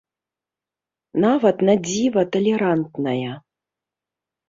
[1.27, 3.31] Нават на дзіва талерантная.